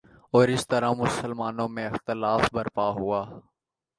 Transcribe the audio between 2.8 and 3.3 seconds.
ہوا